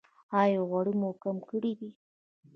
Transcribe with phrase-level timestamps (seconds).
[0.41, 1.89] ایا غوړي مو کم کړي دي؟